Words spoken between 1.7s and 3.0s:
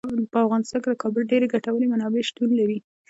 منابع شتون لري.